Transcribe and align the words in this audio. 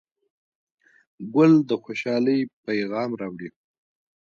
ګل 1.33 1.53
د 1.69 1.71
خوشحالۍ 1.83 2.39
پیغام 2.65 3.09
راوړي. 3.21 3.49